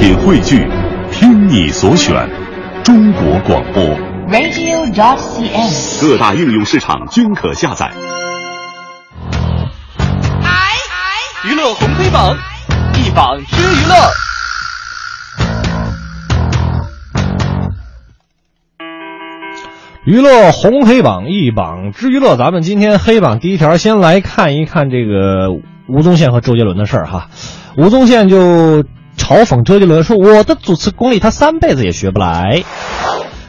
[0.00, 0.66] 品汇聚，
[1.12, 2.26] 听你所选，
[2.82, 3.84] 中国广播。
[4.30, 6.00] radio.dot.cn，。
[6.00, 7.92] 各大应用市场均可下载。
[11.44, 12.34] 娱乐红黑榜，
[12.94, 13.94] 一榜之娱乐。
[20.06, 25.50] 娱乐红黑榜一榜之娱乐，咱们今天黑榜第一条，先来看一看这个
[25.86, 27.28] 吴宗宪和周杰伦的事儿哈。
[27.76, 28.82] 吴宗宪就
[29.20, 32.62] 嘲讽周杰伦说：“我的主持功力他三辈子也学不来。”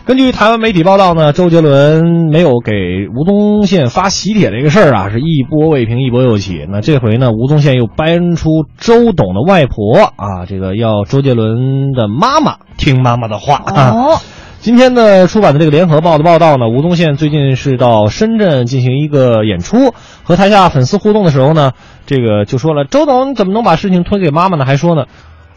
[0.04, 2.72] 根据台湾媒体报道呢，周杰伦没有给
[3.16, 6.66] 吴宗宪发喜帖这个事儿啊，是一波未平一波又起。
[6.70, 13.92] 那这回呢，吴宗宪又搬出周董的外婆啊，这个要周杰伦的妈妈听妈妈的话啊。
[13.92, 14.20] 哦，
[14.60, 19.94] 今天呢，出版的这个联合报的报道呢，吴宗宪最近是到深圳进行一个演出，
[20.24, 21.72] 和台下粉丝互动的时候呢，
[22.08, 24.66] 这个就说了，周董怎么能把事情推给妈妈呢？
[24.66, 25.06] 还说呢，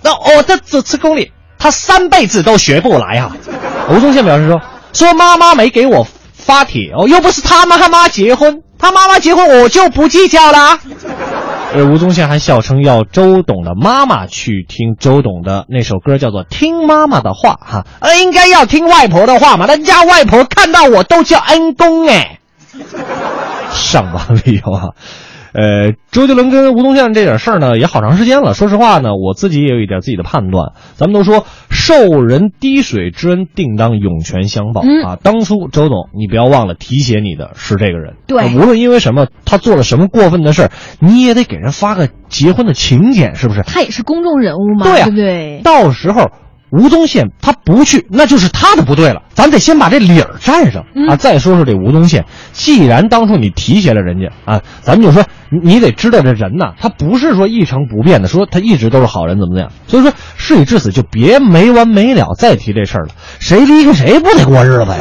[0.04, 3.34] 那我的主持功力，他三辈子都学不来啊。
[3.90, 4.60] 吴宗宪表示说，
[4.92, 10.78] 说妈妈没给我发帖哦，又不是他妈他妈结婚，他妈妈结婚我就不计较啦。
[11.72, 22.40] 呃，吴宗宪还笑称要周董的妈妈去听周董的那首歌，叫做《听妈妈的话》哈，呃，应该要听外婆的话嘛，人家外婆看到我都叫恩公哎。
[23.72, 24.82] 上榜理由啊，
[25.54, 28.54] 呃，周杰伦跟吴宗宪这点事儿呢，也好长时间了。
[28.54, 30.72] 说实话呢，我自己也有一点自己的判断。
[30.94, 35.16] 咱们都说受人滴水之恩，定当涌泉相报、嗯啊。
[35.22, 38.16] 当初周董，你不要忘了提携你的是这个人。
[38.26, 43.62] 对呃无论因为什么，他做了什么过分的事儿，你也得给人发个结婚的请柬，是不是？
[43.62, 45.60] 他也是公众人物嘛，对呀不对？
[45.62, 46.32] 到时候
[46.76, 49.22] 吴宗宪他不去，那就是他的不对了。
[49.34, 51.16] 咱得先把这理儿占上、嗯啊。
[51.16, 59.70] 再说说这吴宗宪，既然当初你提携了人家啊，咱们就说你你得知道这人呐，他不是说一成不变的，说他一直都是好人怎么怎么样。
[59.86, 63.10] 所以说事已至此，就别没完没了再提这事儿了。
[63.38, 64.98] 谁离开谁不得过日子呀？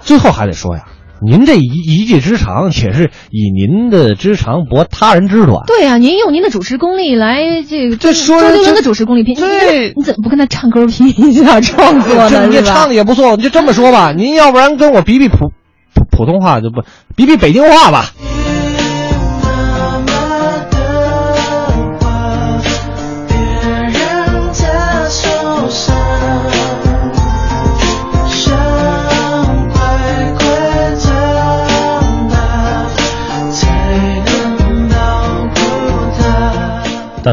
[0.00, 0.82] 最后还得说呀。
[1.24, 5.64] 您这一一技之长，也是以您的之长博他人之短。
[5.66, 12.30] 对呀、您用您的主持功力来这个这说这周杰伦的主持功力拼，对你你怎么不跟他唱歌拼一下创作呢？
[12.30, 15.52] 这你唱的也不错，你就这么说吧，您要不然跟我比比普
[15.94, 16.82] 普普通话就不
[17.14, 18.06] 比比北京话吧。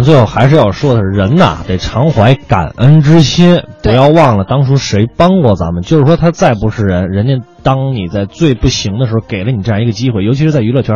[0.09, 5.83] 最后还是要说的是，人呐得常怀感恩之心，不要忘了当初谁帮过咱们。
[5.83, 10.95] 就是说，他再不是人，人家当你在最不行的时候，给了你这样一个机会，尤其是在娱乐圈，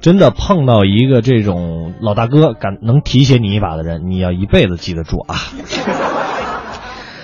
[0.00, 5.36] 真的碰到一个这种老大哥敢能提携你一把的人，你要一辈子记得住啊。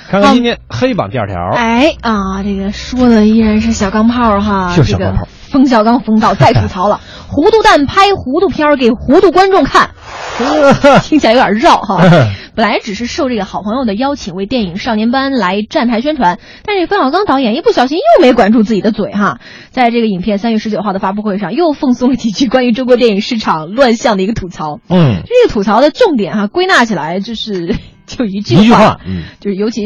[0.09, 9.91] 看看今天黑榜第二条，哎啊，这个说的依然是小钢炮哈，就是小钢炮这个冯小刚冯导再吐槽了， 糊涂蛋拍糊涂片儿给糊涂观众看，
[11.03, 12.03] 听起来有点绕哈。
[12.57, 19.41] 本来只是受这个好朋友的邀请，为电影《少年班》来站台宣传，但是冯小刚导演一不小心又没管住自己的嘴哈，
[19.71, 24.79] 在这个影片三月十九号的发布会上，又奉送了几句关于中国电影市场乱象的一个吐槽。
[24.89, 27.75] 嗯，这个吐槽的重点哈，归纳起来就是
[28.07, 29.83] 就一句话，嗯，就是尤其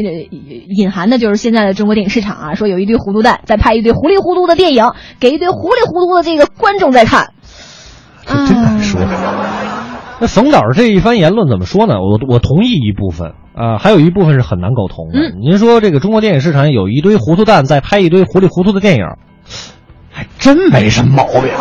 [0.69, 7.33] 隐含的就是现在的中国电影市场啊，说有一堆糊涂蛋在拍一堆糊里糊涂的电影，给一堆糊里糊涂的这个观众在看。
[8.27, 9.01] 这真敢说。
[10.19, 11.95] 那冯导这一番言论怎么说呢？
[12.01, 15.19] 我我同意一部分啊、还有一部分是很难苟同的。
[15.19, 19.05] 嗯您说这个中国电影市场有一堆糊涂蛋在拍一堆糊里糊涂的电影，
[20.11, 21.51] 还真没什么毛病，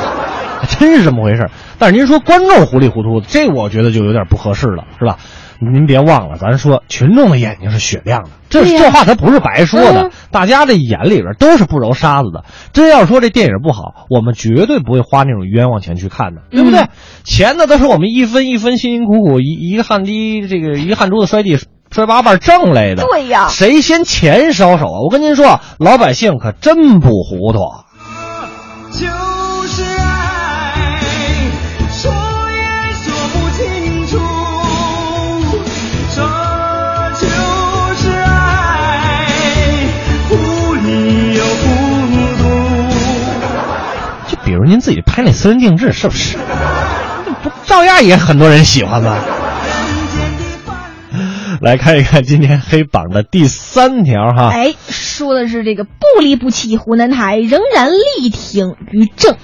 [0.60, 5.18] 还真是这么回事儿但是您说观众糊里糊涂的，这我觉得就有点不合适了，是吧？
[5.60, 12.44] 您别忘了，咱说群众的眼睛是雪亮的，这、这话他不是白说的，嗯大家的眼里边都是不揉沙子的。
[12.72, 16.80] 真要说这电影不好，我们绝对不会花那种冤枉钱去看的，对不对？
[16.80, 16.88] 嗯
[17.24, 21.58] 钱呢都是我们一分一分辛辛苦苦一一个汗滴这个一个汗珠子摔地
[21.90, 23.02] 摔八瓣挣来的。
[23.02, 25.00] 对呀谁先钱烧手啊？
[25.04, 27.60] 我跟您说，老百姓可真不糊涂。
[44.68, 46.36] 您自己拍那私人定制，是不是？
[47.42, 49.16] 不照样也很多人喜欢吗？
[51.60, 54.50] 来看一看今天黑榜的第三条哈。
[54.52, 59.36] 哎，说的是这个不离不弃，湖南台仍然力挺于正。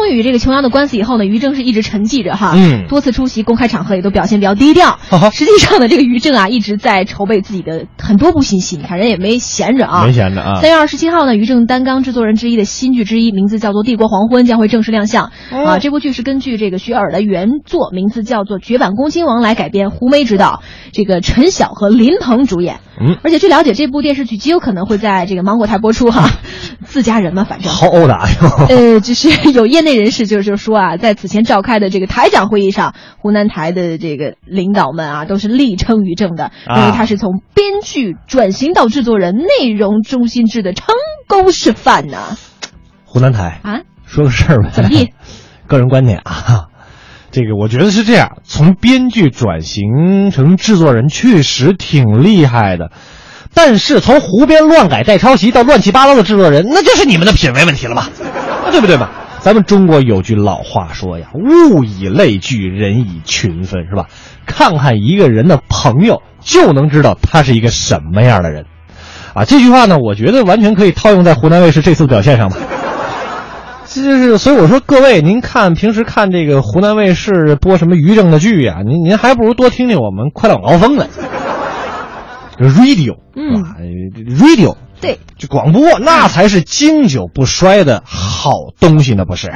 [0.00, 2.86] 自从与这个琼瑶的官司以后呢，于正是一直沉寂着哈，嗯。
[2.88, 4.98] 多次出席公开场合也都表现比较低调。
[5.30, 10.54] 实际上呢，这个于正啊一直在筹备自己的很多部新戏，你看人也没闲着啊，没闲着啊。
[10.62, 15.32] 三月二十七号呢，于正担纲制作人之一的新剧之一，名字叫做《帝国黄昏》，将会正式亮相。
[15.52, 20.62] 嗯啊，这部剧是根据这个雪尔的原作，名字叫做《绝版恭亲王》来改编，胡梅执导，
[20.92, 22.78] 这个陈晓和林鹏主演。
[22.98, 26.30] 嗯，而且据了解，这部电视剧极有可能会在这个芒果台播出哈，
[26.84, 27.72] 自家人嘛，反正。
[27.72, 28.66] 好殴打哟。
[28.68, 40.94] 呃，就是 有业内人士就是就是说啊，在此前召开的这个台长会议上，湖南台的这个领导们啊，都是力称于正的，啊认为他是从编剧转型到制作人，内容中心制的成
[41.28, 42.18] 功示范呢。
[43.04, 45.12] 湖南台啊，说个事儿呗，怎么地？
[45.66, 46.66] 个人观点啊，
[47.30, 52.90] 这个我觉得是这样，从编剧转型成制作人确实挺厉害的，
[53.54, 58.08] 但是从胡编乱改带抄袭到乱七八糟的制作人，那就是你们的品味问题了吧？
[58.64, 59.10] 啊，对不对吧？
[59.40, 64.06] 咱们中国有句老话说呀，“物以类聚，人以群分”，是吧？
[64.46, 68.66] 看看一个人的朋友，就能知道他是一个什么样的人。
[69.32, 72.56] 啊，这句话呢，我觉得完全可以套用在湖南卫视这次表现上吧。
[73.86, 81.06] 这就是，所以我说各位，您看平时看这个湖南卫视播什么于正的剧呀、您您还不如多听听我们《快乐晚高峰》呢。
[82.60, 89.50] Radio，，Radio，对，这广播那才是经久不衰的好东西呢，不是？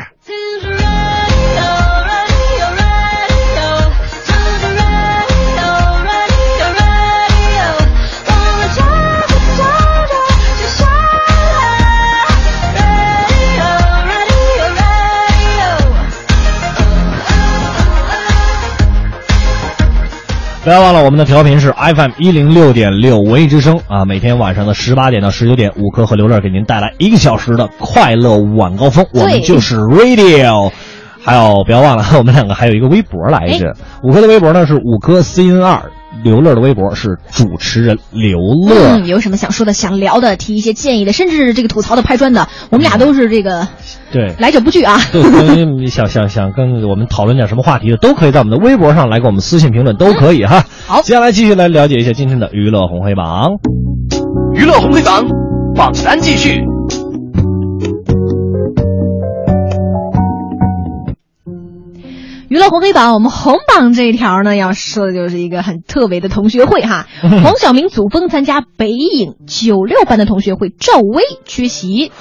[20.64, 30.72] 不要忘了，我们的调频是 FM 一零六点六文艺之声啊，每天晚上的十八点到十九点，五科和刘乐给您带来一个小时的快乐晚高峰，我们就是 Radio。
[31.22, 35.82] 还有不要忘了， 我们两个还有一个微博来着，五科的微博呢是五科 CN 二，
[36.22, 38.98] 刘乐的微博是主持人刘乐。
[38.98, 43.66] 嗯，有什么想说的、想聊的、提一些建议的，甚至这个吐槽的、拍砖的，我们俩都是这个
[44.12, 44.98] 对，来者不拒啊。
[45.12, 50.64] 对，想想想跟我们讨论点什么话题的，都可以在我们的微博上来给我们私信评论，都可以哈。
[50.86, 53.52] 好接下来继续来了解一下今天的娱乐红黑榜。
[54.54, 55.24] 娱乐红黑榜
[55.74, 56.73] 榜单继续。
[62.54, 67.08] 娱乐红黑榜，我们红榜这一条呢，要说的就是一个很特别的同学会哈。
[67.42, 72.12] 黄晓明祖峰参加北影九六班的同学会，赵薇缺席。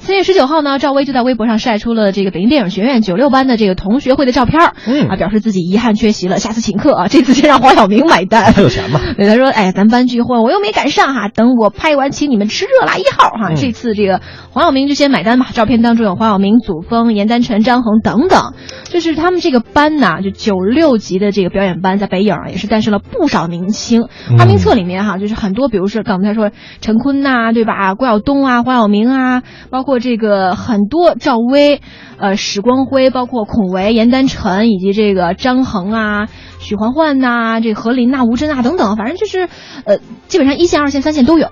[0.00, 8.50] 三月十九号呢，赵薇就在微博上晒出了这个北京电影学院九六班的这个同学会的照片儿，嗯啊，表示自己遗憾缺席了，下次请客啊，这次先让黄晓明买单。
[8.54, 8.98] 他有钱嘛？
[9.18, 13.50] 对，他说：“哎，咱班聚会我又没赶上哈，等我拍完请你们吃热辣一号哈。
[13.50, 15.48] 嗯这次这个黄晓明就先买单吧。
[15.52, 18.54] 照片当中有黄晓明、祖峰、严丹晨、张恒等等，
[18.84, 24.08] 就是他们这个班呐，就九六级的这个表演班，在北影啊也是诞生了不少明星。
[24.30, 26.50] 嗯花名册里面哈，就是很多，比如说刚才说
[26.80, 27.94] 陈坤呐、对吧？
[27.94, 31.80] 郭晓东啊，黄晓明啊，包括这个很多赵薇、
[32.18, 36.28] 呃史光辉，包括孔维、严丹晨以及这个张恒啊。”
[36.60, 39.48] 许环环呐、这何琳呐、吴真啊等等，反正就是，
[39.86, 39.98] 呃，
[40.28, 41.48] 基本上一线、二线、三线都有。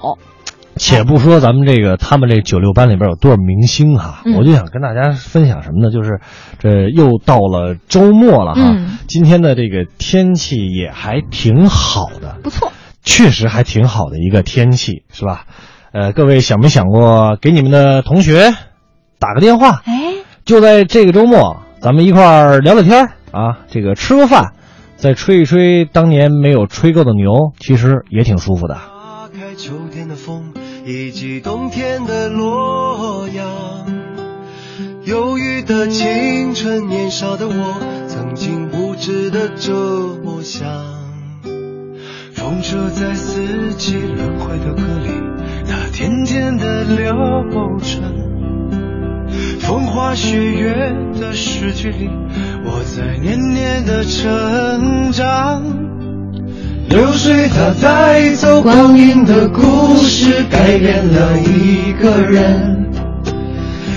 [0.76, 5.90] 且不说咱们这个他们这九六班里边有多少明星哈，嗯我就想跟大家分享什么呢？
[5.90, 6.20] 就是
[6.60, 12.70] 这又到了周末了哈，嗯今天的这个天气也还挺好的，不错，
[13.02, 15.46] 确实还挺好的一个天气，是吧？
[15.92, 18.54] 呃，各位想没想过给你们的同学
[19.18, 19.82] 打个电话？
[19.86, 20.14] 哎，
[20.44, 24.52] 就在这个周末，咱们一块儿聊聊天儿啊，这个吃个饭，
[24.96, 28.74] 再吹一吹当年没有吹够的牛，其实也挺舒服的。
[28.74, 30.52] 打开秋天的风，
[30.84, 33.46] 以及冬天的洛阳。
[35.04, 40.68] 忧郁的青春，年少的我，曾经无知的这么想。
[42.34, 45.10] 风车在四季轮回的歌里，
[45.98, 47.12] 渐渐的流
[47.82, 48.00] 程。
[49.58, 52.08] 风花雪月的诗句里，
[52.64, 55.60] 我在年年的成长。
[56.88, 62.92] 流水它带走光阴的故事，改变了一个人。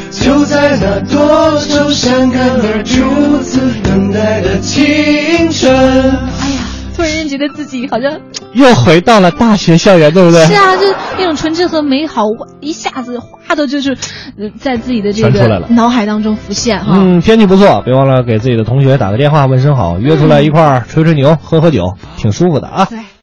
[0.10, 5.72] 就在那多愁善感而初次等待的青春。
[5.72, 6.65] 哎呀，
[6.96, 8.20] 突然间觉得自己好像
[8.53, 10.46] 又回到了大学校园，对不对？
[10.46, 10.84] 是啊，就
[11.17, 12.24] 那种纯真和美好，
[12.60, 13.98] 一下子哗的就是，
[14.38, 16.98] 呃，在自己的这个脑海当中浮现哈。
[17.00, 22.86] 嗯，天气不错，别忘了给自己的同学打个电话问声好，约出来一块儿吹吹牛、喝喝酒，挺舒服的啊。
[22.89, 23.00] 对。